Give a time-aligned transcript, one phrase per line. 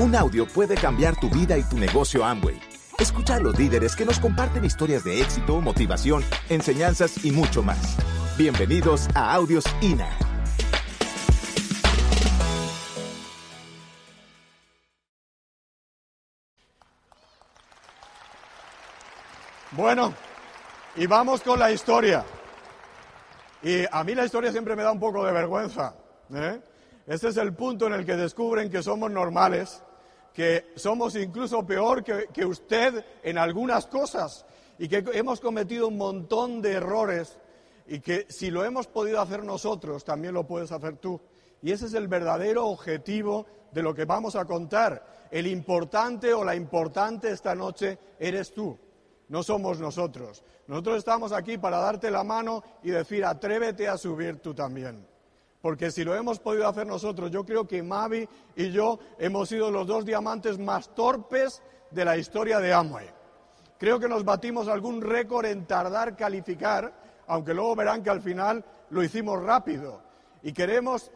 [0.00, 2.58] Un audio puede cambiar tu vida y tu negocio Amway.
[2.98, 7.98] Escucha a los líderes que nos comparten historias de éxito, motivación, enseñanzas y mucho más.
[8.38, 10.08] Bienvenidos a Audios INA.
[19.72, 20.14] Bueno,
[20.96, 22.24] y vamos con la historia.
[23.62, 25.94] Y a mí la historia siempre me da un poco de vergüenza.
[26.32, 26.58] ¿eh?
[27.06, 29.82] Este es el punto en el que descubren que somos normales,
[30.34, 34.46] que somos incluso peor que, que usted en algunas cosas
[34.78, 37.38] y que hemos cometido un montón de errores
[37.86, 41.20] y que si lo hemos podido hacer nosotros, también lo puedes hacer tú.
[41.62, 45.28] Y ese es el verdadero objetivo de lo que vamos a contar.
[45.30, 48.78] El importante o la importante esta noche eres tú
[49.30, 50.42] no somos nosotros.
[50.66, 55.06] Nosotros estamos aquí para darte la mano y decir, atrévete a subir tú también.
[55.60, 59.70] Porque si lo hemos podido hacer nosotros, yo creo que Mavi y yo hemos sido
[59.70, 63.08] los dos diamantes más torpes de la historia de Amway.
[63.78, 66.92] Creo que nos batimos algún récord en tardar calificar,
[67.26, 70.02] aunque luego verán que al final lo hicimos rápido.
[70.42, 71.10] Y queremos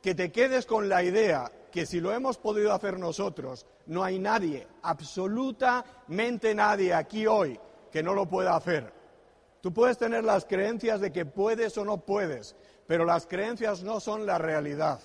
[0.00, 4.18] que te quedes con la idea que si lo hemos podido hacer nosotros, no hay
[4.18, 7.58] nadie, absolutamente nadie aquí hoy
[7.90, 8.92] que no lo pueda hacer.
[9.60, 14.00] Tú puedes tener las creencias de que puedes o no puedes, pero las creencias no
[14.00, 15.00] son la realidad.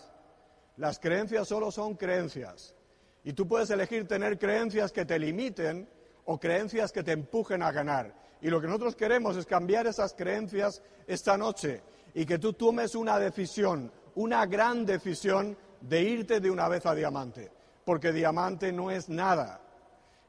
[0.78, 2.76] Las creencias solo son creencias.
[3.24, 5.90] Y tú puedes elegir tener creencias que te limiten
[6.26, 8.14] o creencias que te empujen a ganar.
[8.42, 11.82] Y lo que nosotros queremos es cambiar esas creencias esta noche
[12.14, 16.96] y que tú tomes una decisión, una gran decisión de irte de una vez a
[16.96, 17.52] diamante,
[17.86, 19.62] porque diamante no es nada.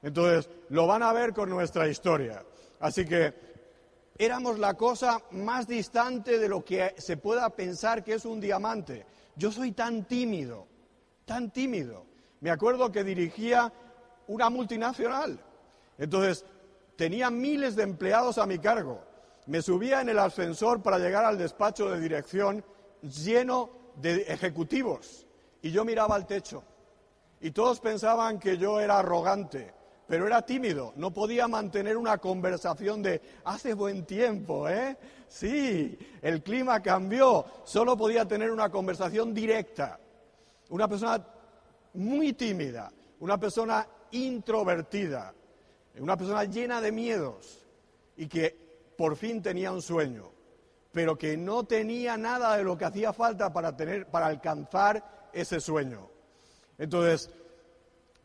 [0.02, 2.44] Entonces, lo van a ver con nuestra historia.
[2.80, 3.34] Así que
[4.19, 9.06] éramos la cosa más distante de lo que se pueda pensar que es un diamante.
[9.36, 10.66] Yo soy tan tímido,
[11.25, 12.05] tan tímido.
[12.41, 13.72] Me acuerdo que dirigía
[14.27, 15.38] una multinacional.
[15.97, 16.44] Entonces,
[16.97, 19.00] tenía miles de empleados a mi cargo.
[19.47, 22.64] Me subía en el ascensor para llegar al despacho de dirección
[23.03, 25.26] lleno de ejecutivos
[25.62, 26.62] y yo miraba al techo.
[27.41, 29.72] Y todos pensaban que yo era arrogante,
[30.08, 34.96] pero era tímido, no podía mantener una conversación de hace buen tiempo, ¿eh?
[35.28, 40.00] Sí, el clima cambió, solo podía tener una conversación directa.
[40.70, 41.22] Una persona
[41.92, 45.34] muy tímida, una persona introvertida,
[45.98, 47.66] una persona llena de miedos
[48.16, 48.56] y que
[48.96, 50.30] por fin tenía un sueño,
[50.90, 55.60] pero que no tenía nada de lo que hacía falta para tener para alcanzar ese
[55.60, 56.08] sueño.
[56.78, 57.30] Entonces,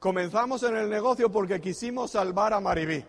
[0.04, 3.02] comenzamos en el negocio porque quisimos salvar a Maribí.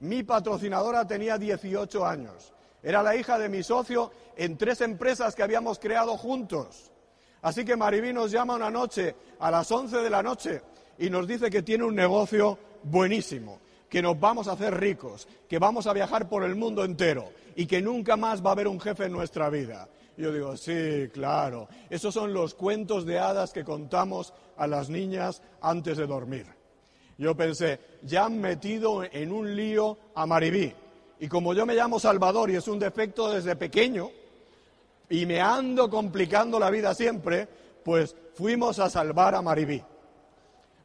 [0.00, 2.52] Mi patrocinadora tenía 18 años.
[2.82, 6.92] Era la hija de mi socio en tres empresas que habíamos creado juntos.
[7.40, 10.60] Así que Maribí nos llama una noche a las 11 de la noche
[10.98, 15.58] y nos dice que tiene un negocio buenísimo, que nos vamos a hacer ricos, que
[15.58, 18.78] vamos a viajar por el mundo entero y que nunca más va a haber un
[18.78, 21.68] jefe en nuestra vida yo digo, sí, claro.
[21.88, 26.46] Esos son los cuentos de hadas que contamos a las niñas antes de dormir.
[27.18, 30.74] Yo pensé, ya han metido en un lío a Maribí.
[31.18, 34.10] Y como yo me llamo Salvador y es un defecto desde pequeño,
[35.10, 37.46] y me ando complicando la vida siempre,
[37.84, 39.82] pues fuimos a salvar a Maribí.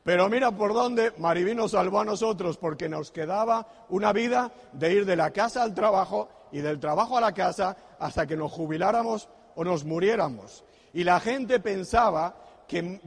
[0.04, 4.94] Pero mira por dónde Maribí nos salvó a nosotros, porque nos quedaba una vida de
[4.94, 8.52] ir de la casa al trabajo y del trabajo a la casa hasta que nos
[8.52, 10.64] jubiláramos o nos muriéramos.
[10.94, 12.36] Y la gente pensaba
[12.68, 13.00] que,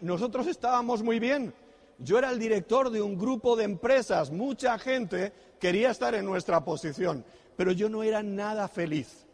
[0.00, 1.54] nosotros estábamos muy bien.
[1.98, 6.64] Yo era el director de un grupo de empresas, mucha gente quería estar en nuestra
[6.64, 7.24] posición,
[7.56, 9.26] pero yo no era nada feliz,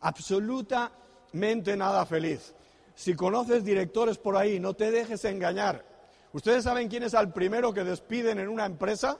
[0.00, 2.54] absolutamente nada feliz.
[2.94, 5.84] Si conoces directores por ahí, no te dejes engañar.
[6.32, 9.16] ¿Ustedes saben quién es el primero que despiden en una empresa?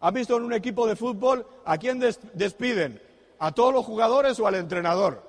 [0.00, 2.00] ¿Has visto en un equipo de fútbol a quién
[2.32, 3.09] despiden?
[3.40, 5.22] ¿A todos los jugadores o al entrenador?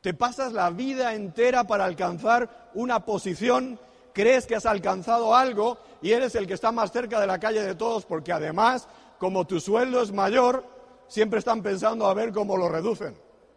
[0.00, 3.78] Te pasas la vida entera para alcanzar una posición,
[4.12, 7.62] crees que has alcanzado algo y eres el que está más cerca de la calle
[7.62, 8.88] de todos porque además,
[9.18, 10.64] como tu sueldo es mayor,
[11.08, 13.14] siempre están pensando a ver cómo lo reducen.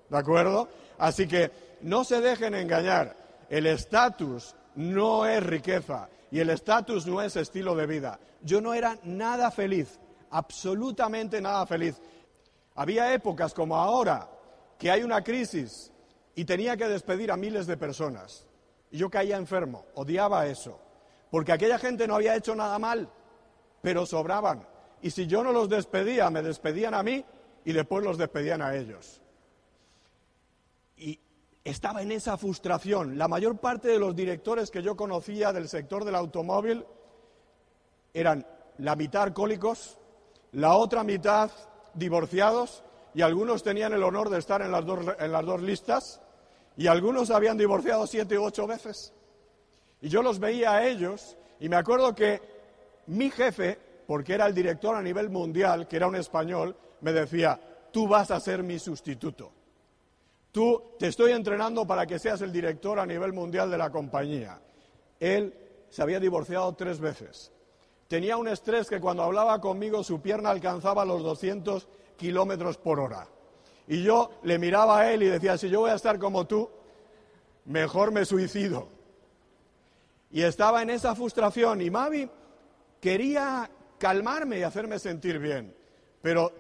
[0.10, 0.68] ¿De acuerdo?
[0.98, 3.16] Así que no se dejen engañar.
[3.50, 8.20] El estatus no es riqueza y el estatus no es estilo de vida.
[8.42, 10.00] Yo no era nada feliz,
[10.32, 12.00] absolutamente nada feliz.
[12.76, 14.30] Había épocas como ahora
[14.78, 15.92] que hay una crisis
[16.36, 18.48] y tenía que despedir a miles de personas.
[18.92, 20.80] Y yo caía enfermo, odiaba eso,
[21.32, 23.10] porque aquella gente no había hecho nada mal,
[23.82, 24.68] pero sobraban.
[25.02, 27.24] Y si yo no los despedía, me despedían a mí
[27.64, 29.22] y después los despedían a ellos.
[30.98, 31.20] Y
[31.64, 33.18] estaba en esa frustración.
[33.18, 36.86] La mayor parte de los directores que yo conocía del sector del automóvil
[38.14, 38.46] eran
[38.78, 39.98] la mitad alcohólicos,
[40.52, 41.52] la otra mitad
[41.96, 42.84] divorciados
[43.14, 46.22] y algunos tenían el honor de estar en las dos, en las dos listas
[46.78, 49.14] y algunos habían divorciado siete u ocho veces.
[50.02, 52.42] Y yo los veía a ellos y me acuerdo que
[53.08, 53.78] mi jefe,
[54.08, 57.60] porque era el director a nivel mundial, que era un español, me decía,
[57.92, 59.52] tú vas a ser mi sustituto.
[60.52, 64.60] Tú te estoy entrenando para que seas el director a nivel mundial de la compañía.
[65.20, 65.54] Él
[65.90, 67.52] se había divorciado tres veces.
[68.08, 71.88] Tenía un estrés que cuando hablaba conmigo su pierna alcanzaba los 200
[72.18, 73.28] kilómetros por hora.
[73.88, 76.70] Y yo le miraba a él y decía, si yo voy a estar como tú,
[77.66, 78.90] mejor me suicido.
[80.32, 82.30] Y estaba en esa frustración y Mavi
[83.00, 85.76] quería calmarme y hacerme sentir bien.
[86.22, 86.54] Pero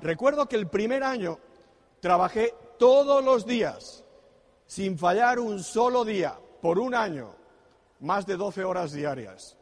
[0.00, 1.38] recuerdo que el primer año
[2.00, 4.04] trabajé todos los días,
[4.66, 7.34] sin fallar un solo día, por un año,
[8.00, 9.55] más de 12 horas diarias.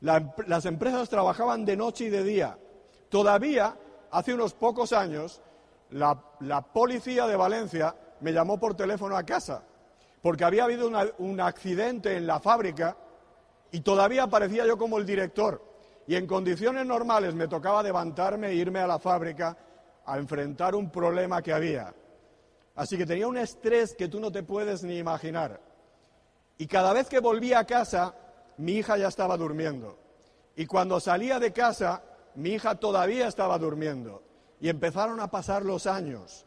[0.00, 2.58] Las empresas trabajaban de noche y de día.
[3.08, 3.76] Todavía,
[4.10, 5.42] hace unos pocos años,
[5.90, 6.14] la,
[6.72, 9.62] policía de Valencia me llamó por teléfono a casa,
[10.22, 12.96] porque había habido un accidente en la fábrica
[13.72, 15.62] y todavía aparecía yo como el director.
[16.06, 19.56] Y en condiciones normales me tocaba levantarme e irme a la fábrica
[20.04, 21.94] a enfrentar un problema que había.
[22.74, 25.60] Así que tenía un estrés que tú no te puedes ni imaginar.
[26.58, 28.14] Y cada vez que volvía a casa,
[28.60, 29.98] mi hija ya estaba durmiendo.
[30.54, 32.02] Y cuando salía de casa,
[32.34, 34.22] mi hija todavía estaba durmiendo.
[34.60, 36.44] Y empezaron a pasar los años.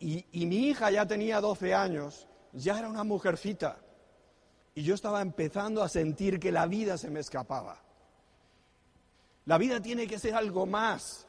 [0.00, 3.76] Y, mi hija ya tenía 12 años, ya era una mujercita.
[4.74, 7.80] Y yo estaba empezando a sentir que la vida se me escapaba.
[9.44, 11.28] La vida tiene que ser algo más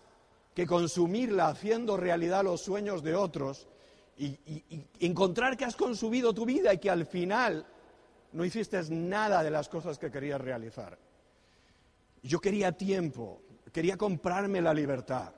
[0.55, 3.67] que consumirla haciendo realidad los sueños de otros
[4.17, 4.39] y,
[4.99, 7.67] encontrar que has consumido tu vida y que al final
[8.33, 10.97] no hiciste nada de las cosas que querías realizar.
[12.21, 13.41] Yo quería tiempo,
[13.71, 15.33] quería comprarme la libertad,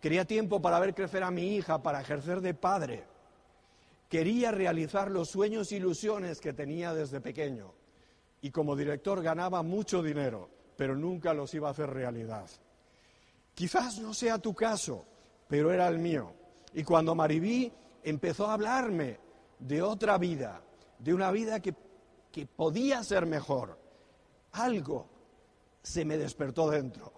[0.00, 3.04] quería tiempo para ver crecer a mi hija, para ejercer de padre.
[4.08, 7.72] Quería realizar los sueños e ilusiones que tenía desde pequeño.
[8.42, 12.50] Y como director ganaba mucho dinero, pero nunca los iba a hacer realidad.
[13.54, 15.06] Quizás no sea tu caso,
[15.48, 16.34] pero era el mío.
[16.74, 17.72] Y cuando Maribí
[18.02, 19.18] empezó a hablarme
[19.58, 20.62] de otra vida,
[20.98, 21.74] de una vida que,
[22.32, 23.78] que podía ser mejor.
[24.52, 25.06] Algo
[25.82, 27.12] se me despertó dentro.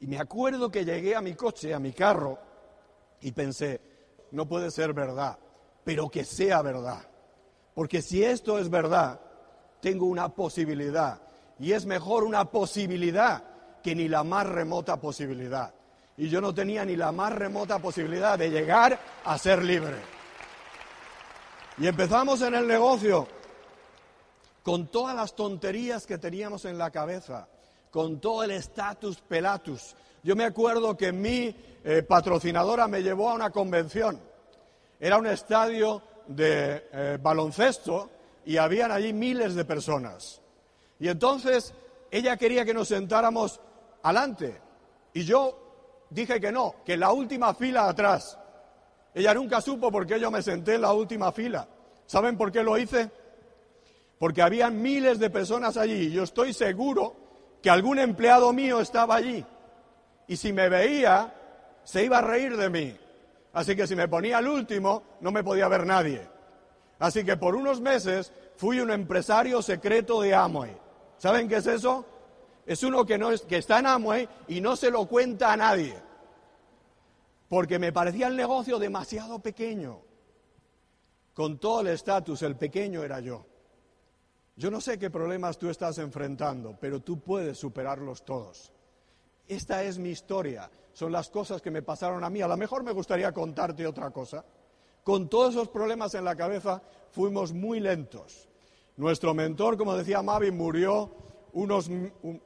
[0.00, 2.38] Y me acuerdo que llegué a mi coche, a mi carro,
[3.20, 3.80] y pensé,
[4.32, 5.38] no puede ser verdad,
[5.84, 7.08] pero que sea verdad.
[7.74, 9.20] Porque si esto es verdad,
[9.80, 11.22] tengo una posibilidad.
[11.58, 13.44] Y es mejor una posibilidad
[13.82, 15.72] que ni la más remota posibilidad
[16.16, 19.96] y yo no tenía ni la más remota posibilidad de llegar a ser libre.
[21.78, 23.26] Y empezamos en el negocio
[24.62, 27.48] con todas las tonterías que teníamos en la cabeza,
[27.90, 29.96] con todo el status pelatus.
[30.22, 31.54] Yo me acuerdo que mi
[31.84, 34.20] eh, patrocinadora me llevó a una convención.
[35.00, 38.10] Era un estadio de eh, baloncesto
[38.44, 40.40] y habían allí miles de personas.
[41.00, 41.74] Y entonces
[42.10, 43.60] ella quería que nos sentáramos
[44.02, 44.60] adelante.
[45.12, 48.38] Y yo dije que no, que la última fila atrás.
[49.14, 51.66] Ella nunca supo por qué yo me senté en la última fila.
[52.06, 53.10] ¿Saben por qué lo hice?
[54.22, 57.16] Porque había miles de personas allí yo estoy seguro
[57.60, 59.44] que algún empleado mío estaba allí.
[60.28, 61.34] Y si me veía,
[61.82, 62.96] se iba a reír de mí.
[63.52, 66.24] Así que si me ponía al último, no me podía ver nadie.
[67.00, 70.76] Así que por unos meses fui un empresario secreto de Amway.
[71.18, 72.06] ¿Saben qué es eso?
[72.64, 75.96] Es uno que, no que está en Amway y no se lo cuenta a nadie.
[77.48, 79.98] Porque me parecía el negocio demasiado pequeño.
[81.34, 83.46] Con todo el estatus, el pequeño era yo.
[84.62, 88.70] Yo no sé qué problemas tú estás enfrentando, pero tú puedes superarlos todos.
[89.48, 92.42] Esta es mi historia, son las cosas que me pasaron a mí.
[92.42, 94.44] A lo mejor me gustaría contarte otra cosa.
[95.02, 98.48] Con todos esos problemas en la cabeza fuimos muy lentos.
[98.98, 101.10] Nuestro mentor, como decía Mavi, murió
[101.54, 102.40] unos, un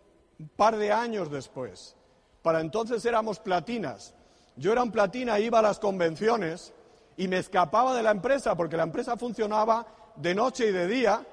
[0.57, 1.97] par de años después.
[2.41, 4.15] Para entonces éramos platinas.
[4.57, 6.73] Yo era un platina, iba a las convenciones
[7.19, 11.27] y me escapaba de la empresa porque la empresa funcionaba de noche y de día.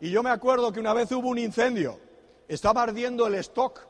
[0.00, 1.98] Y yo me acuerdo que una vez hubo un incendio,
[2.48, 3.86] estaba ardiendo el stock,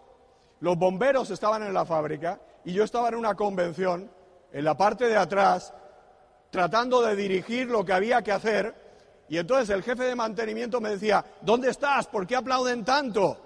[0.60, 4.10] los bomberos estaban en la fábrica y yo estaba en una convención,
[4.52, 5.72] en la parte de atrás,
[6.50, 8.74] tratando de dirigir lo que había que hacer.
[9.28, 12.06] Y entonces el jefe de mantenimiento me decía, ¿dónde estás?
[12.06, 13.38] ¿Por qué aplauden tanto?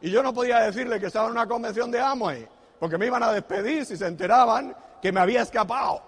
[0.00, 2.48] Y yo no podía decirle que estaba en una convención de Amway,
[2.78, 6.02] porque me iban a despedir si se enteraban que me había escapado.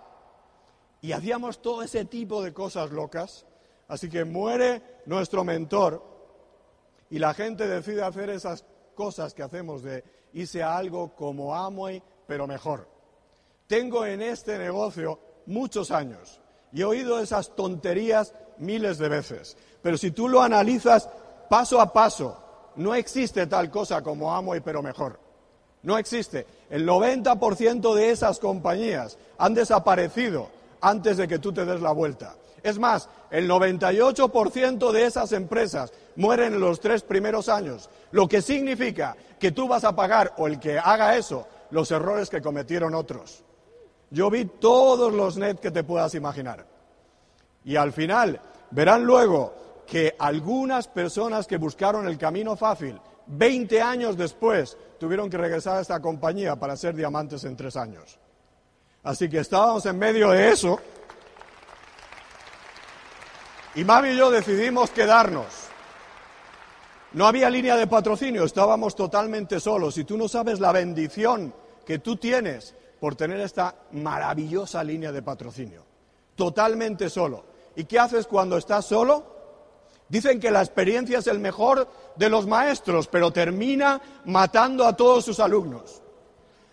[1.01, 3.47] Y hacíamos todo ese tipo de cosas locas.
[3.87, 6.03] Así que muere nuestro mentor
[7.11, 10.05] y la gente decide hacer esas cosas que hacemos de
[10.63, 12.87] a algo como Amway, pero mejor.
[13.67, 16.41] Tengo en este negocio muchos años
[16.73, 19.57] y he oído esas tonterías miles de veces.
[19.83, 21.09] Pero si tú lo analizas
[21.49, 25.19] paso a paso, no existe tal cosa como Amway, pero mejor.
[25.83, 26.47] No existe.
[26.69, 30.51] El 90% de esas compañías han desaparecido
[30.83, 32.37] antes de que tú te des la vuelta.
[32.69, 38.43] Es más, el 98% de esas empresas mueren en los tres primeros años, lo que
[38.43, 42.95] significa que tú vas a pagar, o el que haga eso, los errores que cometieron
[42.95, 43.43] otros.
[44.11, 46.67] Yo vi todos los net que te puedas imaginar.
[47.65, 49.55] Y al final, verán luego
[49.87, 55.81] que algunas personas que buscaron el camino fácil, 20 años después, tuvieron que regresar a
[55.81, 58.19] esta compañía para ser diamantes en tres años.
[59.03, 60.79] Así que estábamos en medio de eso.
[63.79, 65.47] Y Mavi y yo decidimos quedarnos.
[67.13, 69.97] No había línea de patrocinio, estábamos totalmente solos.
[69.99, 71.55] Y tú no sabes la bendición
[71.87, 75.85] que tú tienes por tener esta maravillosa línea de patrocinio.
[76.35, 77.45] Totalmente solo.
[77.77, 79.25] ¿Y qué haces cuando estás solo?
[80.09, 85.25] Dicen que la experiencia es el mejor de los maestros, pero termina matando a todos
[85.25, 86.03] sus alumnos.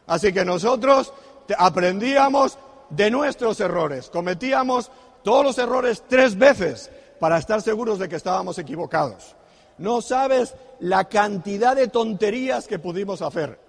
[0.07, 1.13] Así que nosotros
[1.55, 2.57] aprendíamos
[2.89, 4.89] de nuestros errores, cometíamos
[5.25, 9.35] todos los errores tres veces para estar seguros de que estábamos equivocados.
[9.79, 13.59] No sabes la cantidad de tonterías que pudimos hacer,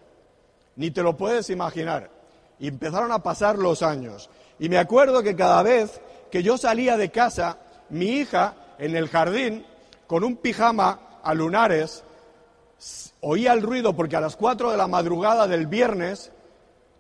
[0.77, 2.11] ni te lo puedes imaginar.
[2.59, 4.29] Y empezaron a pasar los años.
[4.59, 5.99] Y me acuerdo que cada vez
[6.31, 7.57] que yo salía de casa,
[7.89, 9.65] mi hija en el jardín,
[10.07, 12.05] con un pijama a lunares,
[13.23, 16.33] oía el ruido porque a las cuatro de la madrugada del viernes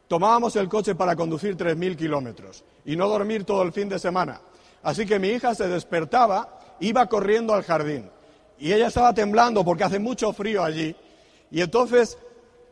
[0.08, 4.40] tomábamos el coche para conducir 3.000 kilómetros y no dormir todo el fin de semana.
[4.82, 8.10] Así que mi hija se despertaba, iba corriendo al jardín
[8.58, 10.94] y ella estaba temblando porque hace mucho frío allí.
[11.50, 12.18] Y entonces,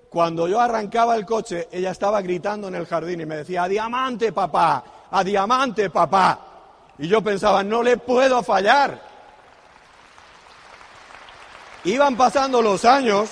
[0.09, 3.69] cuando yo arrancaba el coche, ella estaba gritando en el jardín y me decía, a
[3.69, 6.39] diamante, papá, a diamante, papá.
[6.99, 9.15] Y yo pensaba, no le puedo fallar.
[11.85, 13.31] Iban pasando los años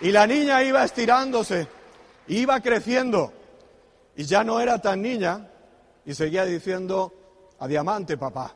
[0.00, 1.68] y la niña iba estirándose,
[2.28, 3.32] iba creciendo
[4.16, 5.48] y ya no era tan niña
[6.04, 7.12] y seguía diciendo,
[7.58, 8.54] a diamante, papá.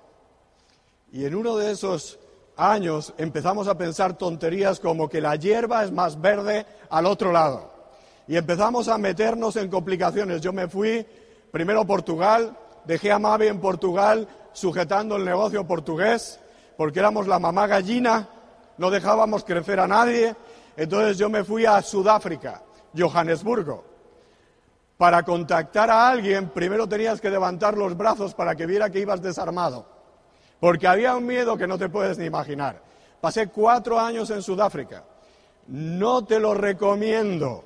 [1.12, 2.18] Y en uno de esos
[2.56, 7.72] años empezamos a pensar tonterías como que la hierba es más verde al otro lado.
[8.28, 10.40] Y empezamos a meternos en complicaciones.
[10.40, 11.04] Yo me fui
[11.50, 16.38] primero a Portugal, dejé a Mavi en Portugal sujetando el negocio portugués,
[16.76, 18.28] porque éramos la mamá gallina,
[18.78, 20.34] no dejábamos crecer a nadie.
[20.76, 22.62] Entonces yo me fui a Sudáfrica,
[22.96, 23.84] Johannesburgo.
[24.96, 29.22] Para contactar a alguien, primero tenías que levantar los brazos para que viera que ibas
[29.22, 29.86] desarmado,
[30.60, 32.82] porque había un miedo que no te puedes ni imaginar.
[33.20, 35.04] Pasé cuatro años en Sudáfrica.
[35.68, 37.64] No te lo recomiendo.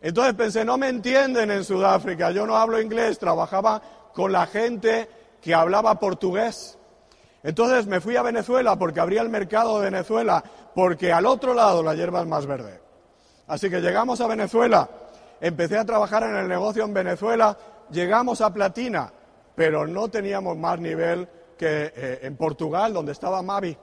[0.00, 3.80] Entonces pensé, no me entienden en Sudáfrica, yo no hablo inglés, trabajaba
[4.12, 5.08] con la gente
[5.40, 6.78] que hablaba portugués.
[7.42, 10.42] Entonces me fui a Venezuela porque abría el mercado de Venezuela,
[10.74, 12.87] porque al otro lado la hierba es más verde.
[13.48, 14.88] Así que llegamos a Venezuela,
[15.40, 17.56] empecé a trabajar en el negocio en Venezuela,
[17.90, 19.10] llegamos a Platina,
[19.54, 21.26] pero no teníamos más nivel
[21.56, 23.76] que eh, en Portugal, donde estaba Mavi.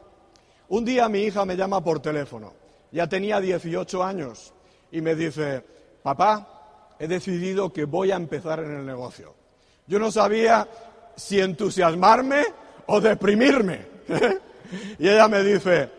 [0.69, 2.53] Un día mi hija me llama por teléfono,
[2.91, 4.53] ya tenía 18 años,
[4.91, 5.63] y me dice,
[6.03, 9.33] papá, he decidido que voy a empezar en el negocio.
[9.87, 10.67] Yo no sabía
[11.15, 12.43] si entusiasmarme
[12.85, 13.85] o deprimirme.
[14.99, 15.89] y ella me dice,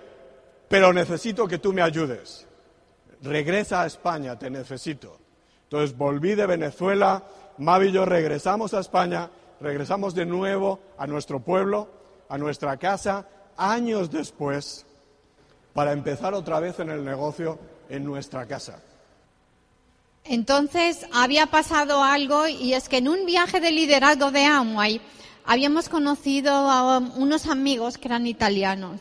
[0.68, 2.45] pero necesito que tú me ayudes.
[3.22, 5.18] Regresa a España, te necesito.
[5.64, 7.24] Entonces volví de Venezuela,
[7.58, 9.30] Mavi y yo regresamos a España,
[9.60, 11.88] regresamos de nuevo a nuestro pueblo,
[12.28, 14.86] a nuestra casa, años después,
[15.72, 17.58] para empezar otra vez en el negocio
[17.88, 18.80] en nuestra casa.
[20.24, 25.00] Entonces había pasado algo y es que en un viaje de liderazgo de Amway
[25.44, 29.00] habíamos conocido a unos amigos que eran italianos.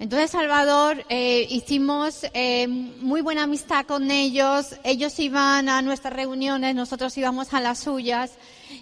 [0.00, 4.74] Entonces, Salvador, eh, hicimos eh, muy buena amistad con ellos.
[4.82, 8.32] Ellos iban a nuestras reuniones, nosotros íbamos a las suyas.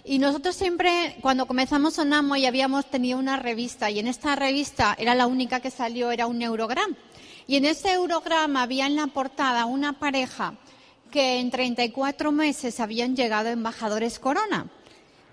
[0.05, 3.91] Y nosotros siempre, cuando comenzamos en Amway, habíamos tenido una revista.
[3.91, 6.95] Y en esta revista era la única que salió, era un Eurogram.
[7.47, 10.53] Y en ese Eurograma había en la portada una pareja
[11.11, 14.71] que en 34 meses habían llegado embajadores corona.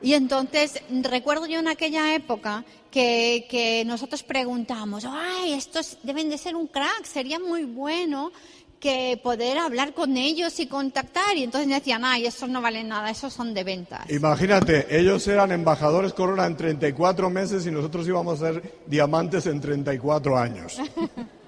[0.03, 6.39] Y entonces recuerdo yo en aquella época que, que nosotros preguntamos, ay, estos deben de
[6.39, 8.31] ser un crack, sería muy bueno
[8.79, 11.37] que poder hablar con ellos y contactar.
[11.37, 14.09] Y entonces decían, ay, esos no valen nada, esos son de ventas.
[14.11, 19.61] Imagínate, ellos eran embajadores Corona en 34 meses y nosotros íbamos a ser diamantes en
[19.61, 20.79] 34 años.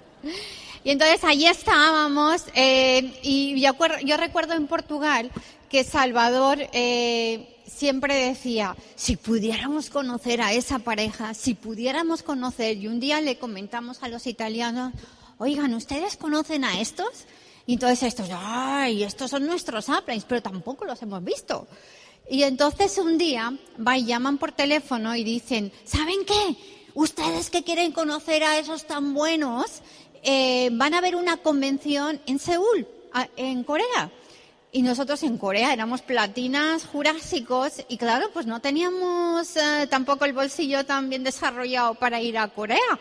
[0.84, 3.72] y entonces allí estábamos eh, y yo,
[4.04, 5.30] yo, recuerdo en Portugal
[5.68, 12.88] que Salvador eh, siempre decía, si pudiéramos conocer a esa pareja, si pudiéramos conocer, y
[12.88, 14.92] un día le comentamos a los italianos,
[15.38, 17.26] oigan, ¿ustedes conocen a estos?
[17.66, 21.68] Y entonces estos, ay, estos son nuestros upliners, pero tampoco los hemos visto.
[22.30, 23.52] Y entonces un día
[23.86, 26.56] va y llaman por teléfono y dicen, ¿saben qué?
[26.94, 29.82] Ustedes que quieren conocer a esos tan buenos,
[30.22, 32.86] eh, van a ver una convención en Seúl,
[33.36, 34.10] en Corea.
[34.70, 40.34] Y nosotros en Corea éramos platinas jurásicos y claro, pues no teníamos eh, tampoco el
[40.34, 42.98] bolsillo tan bien desarrollado para ir a Corea.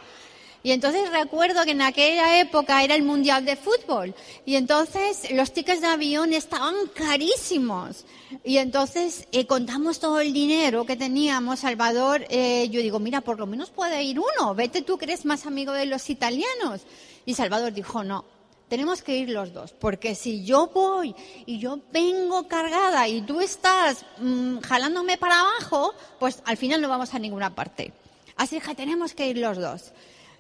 [0.64, 4.16] Y entonces recuerdo que en aquella época era el Mundial de Fútbol.
[4.46, 8.06] Y entonces los tickets de avión estaban carísimos.
[8.44, 12.26] Y entonces eh, contamos todo el dinero que teníamos, Salvador.
[12.30, 14.56] Eh, yo digo, mira, por lo menos puede ir uno.
[14.56, 16.82] Vete tú que eres más amigo de los italianos.
[17.26, 18.26] Y Salvador dijo, no,
[18.68, 23.40] tenemos que ir los dos, porque si yo voy y yo vengo cargada y tú
[23.40, 27.94] estás mm, jalándome para abajo, pues al final no vamos a ninguna parte.
[28.36, 29.94] Así que tenemos que ir los dos.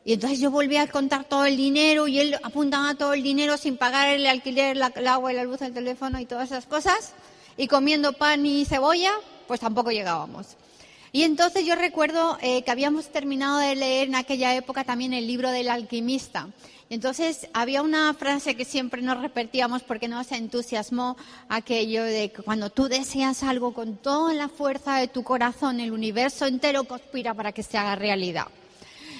[0.05, 3.57] Y entonces yo volví a contar todo el dinero y él apuntaba todo el dinero
[3.57, 7.13] sin pagar el alquiler, el agua la luz, el teléfono y todas esas cosas.
[7.57, 9.11] Y comiendo pan y cebolla,
[9.47, 10.55] pues tampoco llegábamos.
[11.17, 15.25] Y entonces yo recuerdo eh, que habíamos terminado de leer en aquella época también el
[15.25, 16.47] libro del alquimista.
[16.91, 21.17] Entonces había una frase que siempre nos repetíamos porque nos entusiasmó
[21.49, 25.91] aquello de que cuando tú deseas algo con toda la fuerza de tu corazón, el
[25.91, 28.45] universo entero conspira para que se haga realidad.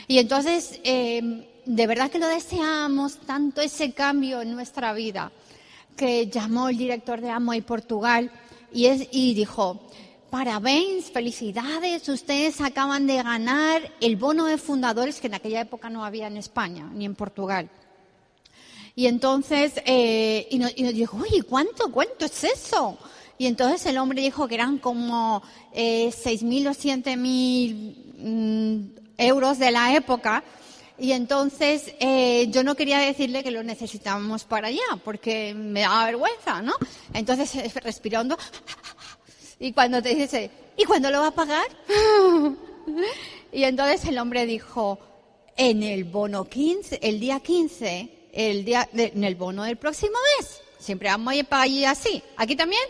[0.08, 5.32] Y entonces, eh, de verdad que lo deseamos tanto ese cambio en nuestra vida,
[5.96, 8.30] que llamó el director de Amo y Portugal
[8.72, 9.80] y, dijo,
[10.30, 16.04] parabéns, felicidades, ustedes acaban de ganar el bono de fundadores que en aquella época no
[16.04, 17.70] había en España ni en Portugal.
[18.96, 22.98] Y entonces, eh, y, nos, dijo, oye, ¿cuánto, cuánto es eso?
[23.38, 29.72] Y entonces el hombre dijo que eran como eh, 6.000 o 7.000 mm, euros de
[29.72, 30.44] la época.
[30.98, 36.06] Y entonces eh, yo no quería decirle que lo necesitábamos para allá, porque me daba
[36.06, 36.74] vergüenza, ¿no?
[37.14, 38.36] Entonces respirando.
[39.60, 41.66] Y cuando te dice, ¿y cuándo lo va a pagar?
[43.52, 45.00] y entonces el hombre dijo,
[45.56, 50.62] en el bono 15, el día 15, el día, en el bono del próximo mes.
[50.80, 52.22] Siempre vamos a ir para allí así.
[52.38, 52.84] ¿Aquí también?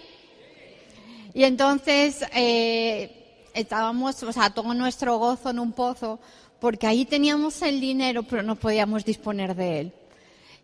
[1.33, 6.19] Y entonces eh, estábamos, o sea, todo nuestro gozo en un pozo,
[6.59, 9.93] porque ahí teníamos el dinero, pero no podíamos disponer de él.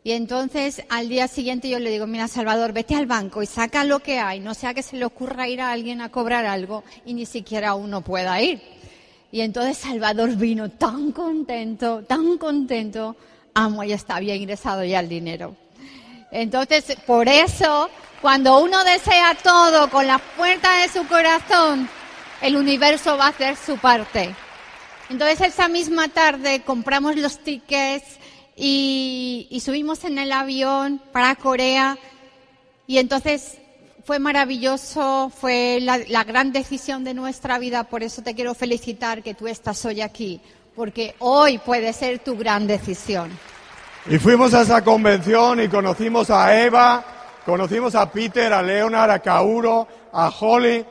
[0.04, 3.86] Y entonces al día siguiente yo le digo, mira Salvador, vete al banco y saca
[3.86, 6.84] lo que hay, no sea que se le ocurra ir a alguien a cobrar algo
[7.06, 8.62] y ni siquiera uno pueda ir.
[9.32, 13.16] Y entonces Salvador vino tan contento, tan contento,
[13.54, 15.56] amo, ya está, había ingresado ya el dinero.
[16.32, 17.90] Entonces, por eso,
[18.22, 21.88] cuando uno desea todo con la puerta de su corazón,
[22.42, 24.36] el universo va a hacer su parte.
[25.10, 28.18] Entonces esa misma tarde compramos los tickets
[28.56, 31.98] y, subimos en el avión para Corea.
[32.88, 33.58] Y entonces
[34.06, 39.24] fue maravilloso, fue la, la, gran decisión de nuestra vida, por eso te quiero felicitar
[39.24, 40.42] que tú estás hoy aquí,
[40.76, 43.32] porque hoy puede ser tu gran decisión.
[44.10, 47.06] Y fuimos a esa convención y conocimos a Eva,
[47.46, 50.86] conocimos a Peter, a Leonard, a Kauro, a Holly,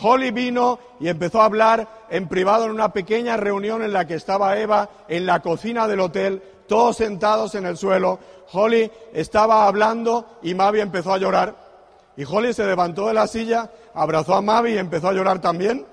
[0.00, 4.14] Holly vino y empezó a hablar en privado en una pequeña reunión en la que
[4.14, 8.20] estaba Eva en la cocina del hotel, todos sentados en el suelo.
[8.52, 11.56] Holly estaba hablando y Mavi empezó a llorar.
[12.16, 15.84] Y Holly se levantó de la silla, abrazó a Mavi y empezó a llorar también.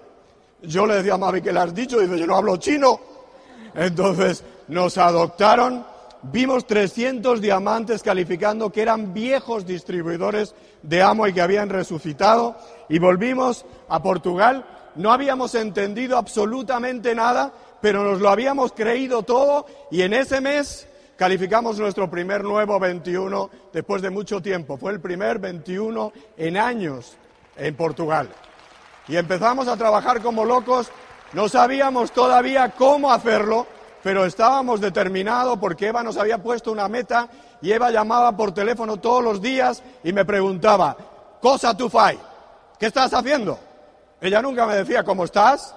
[0.61, 1.99] Yo le decía a Mavi, ¿qué le has dicho?
[1.99, 2.99] Dice, yo no hablo chino.
[3.73, 5.85] Entonces nos adoptaron
[6.31, 12.55] vimos 300 diamantes calificando que eran viejos distribuidores de Amo y que habían resucitado
[12.89, 14.65] y volvimos a Portugal.
[14.95, 20.87] No habíamos entendido absolutamente nada, pero nos lo habíamos creído todo y en ese mes
[21.17, 24.77] calificamos nuestro primer nuevo 21 después de mucho tiempo.
[24.77, 27.17] Fue el primer 21 en años
[27.55, 28.29] en Portugal.
[29.07, 30.89] Y empezamos a trabajar como locos.
[31.33, 33.67] No sabíamos todavía cómo hacerlo,
[34.03, 37.29] pero estábamos determinados porque Eva nos había puesto una meta
[37.61, 40.95] y Eva llamaba por teléfono todos los días y me preguntaba,
[41.41, 42.19] cosa tu fai,
[42.79, 43.59] ¿qué estás haciendo?
[44.21, 45.75] Ella nunca me decía, ¿cómo estás?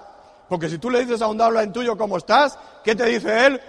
[0.49, 2.59] Porque si tú le dices a un en tuyo, ¿cómo estás?
[2.83, 3.61] ¿Qué te dice él?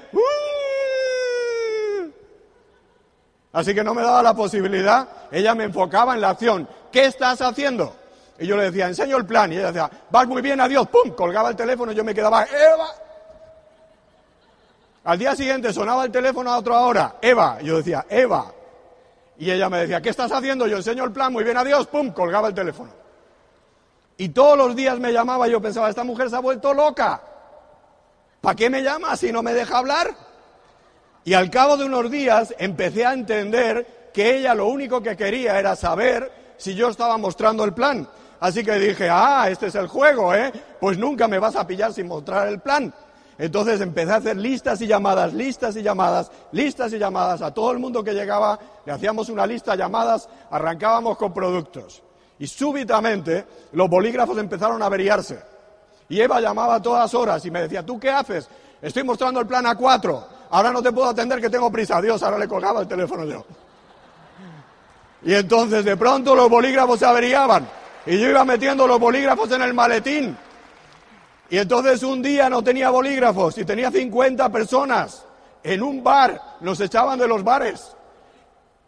[3.51, 6.67] Así que no me daba la posibilidad, ella me enfocaba en la acción.
[6.91, 7.95] ¿Qué estás haciendo?
[8.39, 9.51] Y yo le decía, enseño el plan.
[9.51, 10.87] Y ella decía, vas muy bien, adiós.
[10.87, 11.11] ¡Pum!
[11.11, 12.87] Colgaba el teléfono y yo me quedaba, Eva.
[15.03, 17.57] Al día siguiente sonaba el teléfono a otra hora, Eva.
[17.61, 18.53] Y yo decía, Eva.
[19.37, 20.67] Y ella me decía, ¿qué estás haciendo?
[20.67, 21.87] Yo enseño el plan, muy bien, adiós.
[21.87, 22.11] ¡Pum!
[22.11, 22.91] Colgaba el teléfono.
[24.19, 27.21] Y todos los días me llamaba y yo pensaba, esta mujer se ha vuelto loca.
[28.41, 30.13] ¿Para qué me llama si no me deja hablar?
[31.23, 35.57] Y al cabo de unos días empecé a entender que ella lo único que quería
[35.57, 38.09] era saber si yo estaba mostrando el plan.
[38.41, 40.51] Así que dije, ah, este es el juego, ¿eh?
[40.81, 42.93] Pues nunca me vas a pillar sin mostrar el plan.
[43.37, 47.41] Entonces empecé a hacer listas y llamadas, listas y llamadas, listas y llamadas.
[47.41, 52.03] A todo el mundo que llegaba le hacíamos una lista de llamadas, arrancábamos con productos.
[52.39, 55.39] Y súbitamente los bolígrafos empezaron a averiarse.
[56.07, 58.47] Y Eva llamaba a todas horas y me decía, ¿tú qué haces?
[58.81, 60.25] Estoy mostrando el plan a cuatro.
[60.49, 62.01] Ahora no te puedo atender que tengo prisa.
[62.01, 63.45] Dios, ahora le colgaba el teléfono yo.
[65.23, 67.67] Y entonces de pronto los bolígrafos se averiaban.
[68.05, 70.35] Y yo iba metiendo los bolígrafos en el maletín.
[71.49, 75.25] Y entonces un día no tenía bolígrafos y tenía 50 personas
[75.61, 76.41] en un bar.
[76.61, 77.95] Nos echaban de los bares.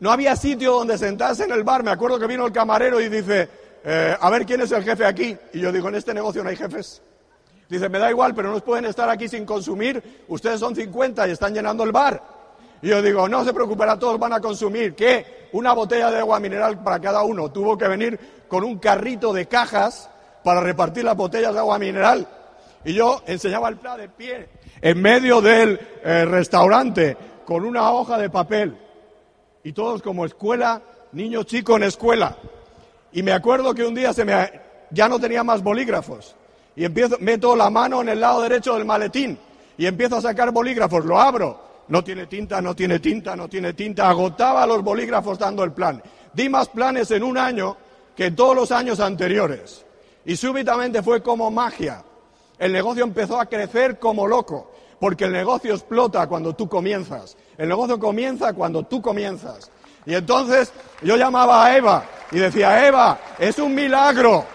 [0.01, 1.83] No había sitio donde sentarse en el bar.
[1.83, 3.47] Me acuerdo que vino el camarero y dice,
[3.83, 5.37] eh, a ver quién es el jefe aquí.
[5.53, 7.03] Y yo digo, en este negocio no hay jefes.
[7.69, 10.23] Dice, me da igual, pero no pueden estar aquí sin consumir.
[10.27, 12.19] Ustedes son 50 y están llenando el bar.
[12.81, 14.95] Y yo digo, no se preocupen, todos van a consumir.
[14.95, 15.47] ¿Qué?
[15.51, 17.51] Una botella de agua mineral para cada uno.
[17.51, 20.09] Tuvo que venir con un carrito de cajas
[20.43, 22.27] para repartir las botellas de agua mineral.
[22.83, 24.49] Y yo enseñaba el plan de pie
[24.81, 28.75] en medio del eh, restaurante con una hoja de papel.
[29.63, 32.35] Y todos como escuela, niño chico en escuela.
[33.11, 34.11] Y me acuerdo que un día
[34.89, 36.35] ya no tenía más bolígrafos
[36.75, 39.37] y empiezo, meto la mano en el lado derecho del maletín
[39.77, 43.73] y empiezo a sacar bolígrafos, lo abro, no tiene tinta, no tiene tinta, no tiene
[43.73, 46.01] tinta, agotaba los bolígrafos dando el plan.
[46.33, 47.75] Di más planes en un año
[48.15, 49.85] que en todos los años anteriores.
[50.25, 52.03] Y súbitamente fue como magia.
[52.57, 54.70] El negocio empezó a crecer como loco,
[55.01, 57.35] porque el negocio explota cuando tú comienzas.
[57.57, 59.71] El negocio comienza cuando tú comienzas.
[60.05, 64.45] Y entonces yo llamaba a Eva y decía, Eva, es un milagro,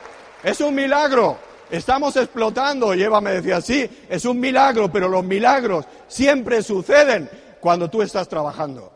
[0.44, 1.37] es un milagro.
[1.68, 2.94] Estamos explotando.
[2.94, 7.28] Y Eva me decía, sí, es un milagro, pero los milagros siempre suceden
[7.61, 8.92] cuando tú estás trabajando.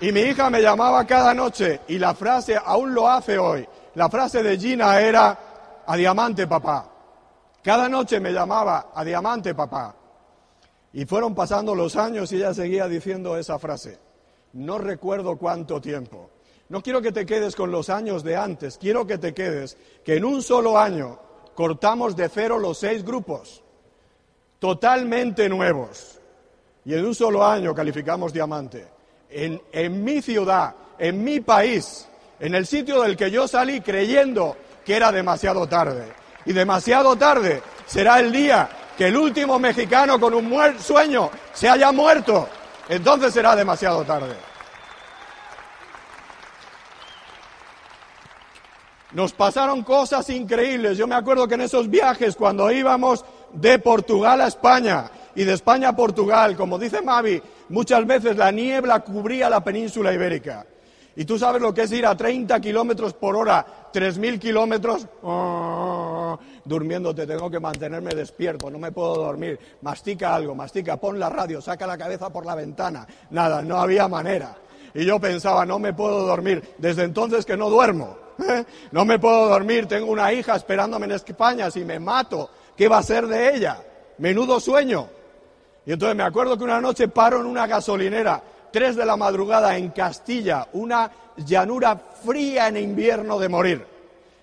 [0.00, 3.64] Y mi hija me llamaba cada noche y la frase, aún lo hace hoy,
[3.94, 5.38] la frase de Gina era,
[5.86, 6.88] a diamante papá.
[7.62, 9.94] Cada noche me llamaba, a diamante papá.
[10.92, 13.98] Y fueron pasando los años y ella seguía diciendo esa frase
[14.52, 16.30] no recuerdo cuánto tiempo.
[16.68, 20.16] No quiero que te quedes con los años de antes, quiero que te quedes que
[20.16, 21.18] en un solo año
[21.54, 23.62] cortamos de cero los seis grupos,
[24.58, 26.18] totalmente nuevos,
[26.84, 28.88] y en un solo año calificamos diamante.
[29.28, 32.08] En, en mi ciudad, en mi país,
[32.42, 36.12] en el sitio del que yo salí creyendo que era demasiado tarde.
[36.44, 41.90] Y demasiado tarde será el día que el último mexicano con un sueño se haya
[41.92, 42.46] muerto
[42.88, 44.34] entonces será demasiado tarde.
[49.12, 50.96] Nos pasaron cosas increíbles.
[50.96, 55.52] Yo me acuerdo que en esos viajes, cuando íbamos de Portugal a España y de
[55.52, 60.66] España a Portugal, como dice Mavi, muchas veces la niebla cubría la península ibérica.
[61.16, 66.38] Y tú sabes lo que es ir a 30 kilómetros por hora, 3.000 kilómetros, oh,
[66.64, 69.58] durmiéndote, tengo que mantenerme despierto, no me puedo dormir.
[69.82, 73.06] Mastica algo, mastica, pon la radio, saca la cabeza por la ventana.
[73.30, 74.56] Nada, no había manera.
[74.94, 76.74] Y yo pensaba, no me puedo dormir.
[76.78, 78.16] Desde entonces que no duermo.
[78.48, 78.64] ¿eh?
[78.92, 82.98] No me puedo dormir, tengo una hija esperándome en España, si me mato, ¿qué va
[82.98, 83.82] a ser de ella?
[84.18, 85.08] Menudo sueño.
[85.84, 88.42] Y entonces me acuerdo que una noche paro en una gasolinera
[88.72, 93.86] tres de la madrugada en Castilla, una llanura fría en invierno de morir.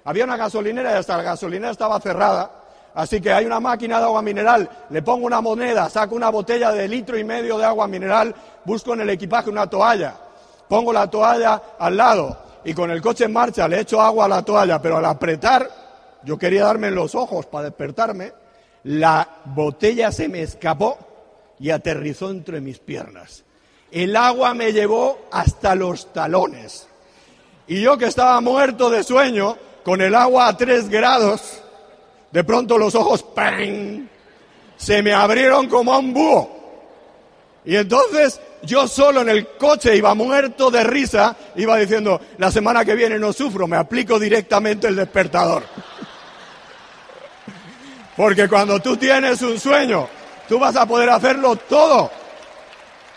[0.05, 2.51] Había una gasolinera y hasta la gasolinera estaba cerrada,
[2.93, 6.71] así que hay una máquina de agua mineral, le pongo una moneda, saco una botella
[6.71, 8.33] de litro y medio de agua mineral,
[8.65, 10.15] busco en el equipaje una toalla,
[10.67, 14.29] pongo la toalla al lado y con el coche en marcha le echo agua a
[14.29, 15.69] la toalla, pero al apretar,
[16.23, 18.33] yo quería darme los ojos para despertarme,
[18.83, 20.97] la botella se me escapó
[21.59, 23.43] y aterrizó entre mis piernas.
[23.91, 26.87] El agua me llevó hasta los talones.
[27.67, 31.61] Y yo que estaba muerto de sueño, con el agua a tres grados,
[32.31, 33.25] de pronto los ojos
[34.77, 36.59] se me abrieron como a un búho.
[37.65, 42.85] Y entonces yo solo en el coche iba muerto de risa, iba diciendo, la semana
[42.85, 45.63] que viene no sufro, me aplico directamente el despertador.
[48.15, 50.07] Porque cuando tú tienes un sueño,
[50.47, 52.11] tú vas a poder hacerlo todo.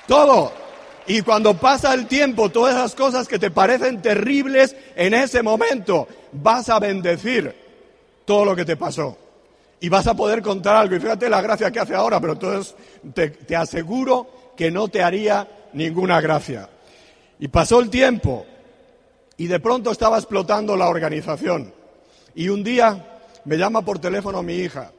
[0.07, 0.62] Todo.
[1.07, 6.07] Y cuando pasa el tiempo, todas esas cosas que te parecen terribles en ese momento,
[6.33, 7.55] vas a bendecir
[8.25, 9.19] todo lo que te pasó.
[9.81, 10.95] Y vas a poder contar algo.
[10.95, 12.39] Y fíjate la gracia que hace ahora, pero
[13.13, 16.69] te, te aseguro que no te haría ninguna gracia.
[17.41, 18.47] Y pasó el tiempo
[19.37, 21.73] y de pronto estaba explotando la organización.
[22.35, 24.93] Y un día me llama por teléfono mi hija.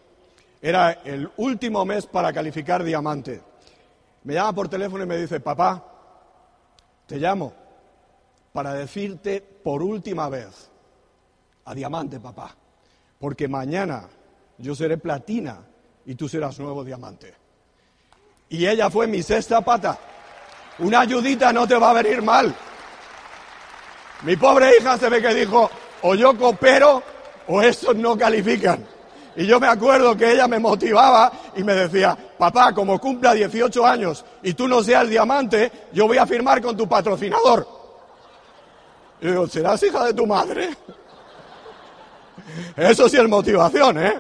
[0.62, 3.42] Era el último mes para calificar diamante.
[4.24, 5.93] Me llama por teléfono y me dice, papá,
[7.08, 7.54] te llamo
[8.52, 10.70] para decirte por última vez,
[11.66, 12.56] a diamante, papá,
[13.20, 14.08] porque mañana
[14.58, 15.60] yo seré platina
[16.06, 17.34] y tú serás nuevo diamante.
[18.50, 19.98] Y ella fue mi sexta pata.
[20.80, 22.54] Una ayudita no te va a venir mal.
[24.24, 25.70] Mi pobre hija se ve que dijo,
[26.04, 27.02] o yo coopero
[27.48, 28.86] o estos no califican.
[29.36, 33.86] Y yo me acuerdo que ella me motivaba y me decía, papá, como cumpla 18
[33.86, 37.66] años y tú no seas diamante, yo voy a firmar con tu patrocinador.
[39.22, 40.76] Y digo, ¿serás hija de tu madre?
[42.76, 44.20] Eso sí es motivación, ¿eh?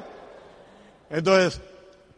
[1.09, 1.59] Entonces,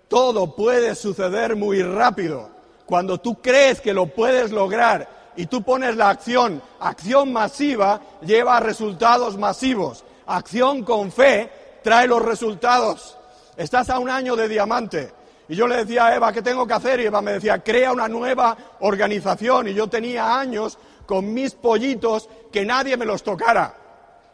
[0.08, 2.52] todo puede suceder muy rápido.
[2.86, 8.58] Cuando tú crees que lo puedes lograr y tú pones la acción, acción masiva lleva
[8.58, 10.06] a resultados masivos.
[10.28, 13.18] Acción con fe trae los resultados.
[13.58, 15.25] Estás a un año de diamante.
[15.48, 17.00] Y yo le decía a Eva, ¿qué tengo que hacer?
[17.00, 19.68] Y Eva me decía, crea una nueva organización.
[19.68, 23.76] Y yo tenía años con mis pollitos que nadie me los tocara.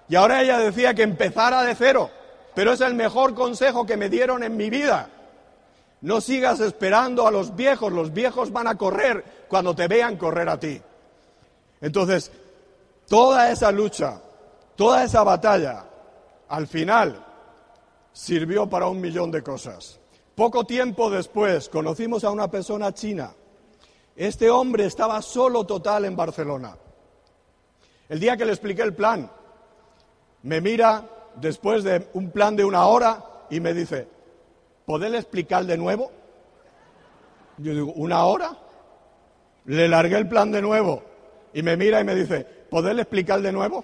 [0.07, 2.09] Y ahora ella decía que empezara de cero.
[2.55, 5.09] Pero es el mejor consejo que me dieron en mi vida.
[6.01, 10.49] No sigas esperando a los viejos, los viejos van a correr cuando te vean correr
[10.49, 10.81] a ti.
[11.79, 12.31] Entonces,
[13.07, 14.19] toda esa lucha,
[14.75, 15.85] toda esa batalla,
[16.49, 17.23] al final
[18.11, 20.00] sirvió para un millón de cosas.
[20.35, 23.33] Poco tiempo después conocimos a una persona china.
[24.15, 26.75] Este hombre estaba solo total en Barcelona.
[28.07, 29.29] El día que le expliqué el plan,
[30.43, 31.03] me mira
[31.35, 34.07] después de un plan de una hora y me dice,
[34.85, 36.11] ¿poderle explicar de nuevo?
[37.57, 38.57] Yo digo, ¿una hora?
[39.65, 41.03] Le largué el plan de nuevo
[41.53, 43.83] y me mira y me dice, ¿poderle explicar de nuevo?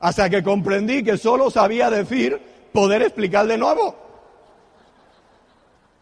[0.00, 2.40] Hasta que comprendí que solo sabía decir,
[2.72, 4.01] poder explicar de nuevo.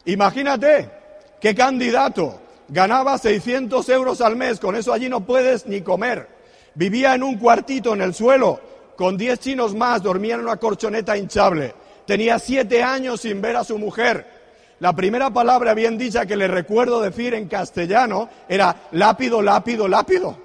[0.05, 0.89] Imagínate,
[1.39, 6.27] qué candidato ganaba 600 euros al mes, con eso allí no puedes ni comer.
[6.73, 8.59] Vivía en un cuartito en el suelo,
[8.95, 11.75] con 10 chinos más, dormía en una corchoneta hinchable.
[12.05, 14.25] Tenía siete años sin ver a su mujer.
[14.79, 20.37] La primera palabra bien dicha que le recuerdo decir en castellano era lápido, lápido, lápido.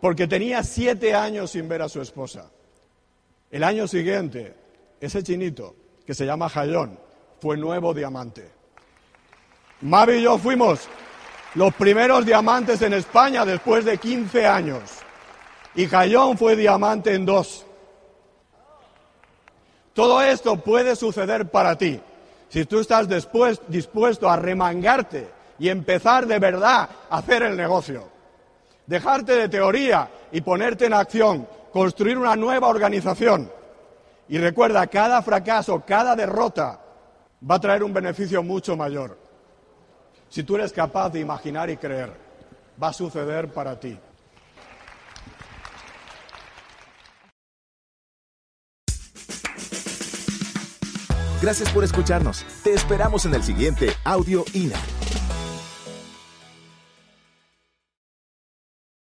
[0.00, 2.50] Porque tenía siete años sin ver a su esposa.
[3.50, 4.54] El año siguiente,
[5.00, 6.98] ese chinito, que se llama Jayón,
[7.40, 8.50] fue nuevo diamante.
[9.80, 10.88] Mavi y yo fuimos
[11.54, 14.82] los primeros diamantes en España después de 15 años.
[15.74, 17.66] Y Jayón fue diamante en dos.
[19.92, 22.00] Todo esto puede suceder para ti
[22.48, 23.08] si tú estás
[23.68, 28.08] dispuesto a remangarte y empezar de verdad a hacer el negocio.
[28.86, 33.50] Dejarte de teoría y ponerte en acción, construir una nueva organización.
[34.28, 36.80] Y recuerda, cada fracaso, cada derrota
[37.48, 39.23] va a traer un beneficio mucho mayor.
[40.34, 42.12] Si tú eres capaz de imaginar y creer,
[42.82, 43.96] va a suceder para ti.
[51.40, 52.44] Gracias por escucharnos.
[52.64, 54.80] Te esperamos en el siguiente Audio INA.